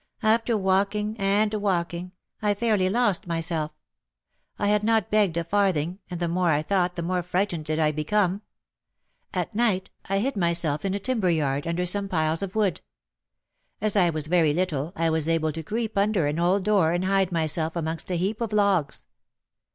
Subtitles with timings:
[0.23, 3.69] After walking and walking, I fairly lost myself;
[4.57, 7.77] I had not begged a farthing, and the more I thought the more frightened did
[7.77, 8.41] I become.
[9.31, 12.81] At night I hid myself in a timber yard, under some piles of wood.
[13.79, 17.05] As I was very little, I was able to creep under an old door and
[17.05, 19.05] hide myself amongst a heap of logs.